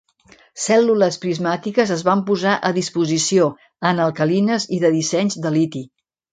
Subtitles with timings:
[0.61, 3.53] Cèl·lules prismàtiques es van posar a disposició
[3.93, 5.87] en alcalines i de dissenys de liti.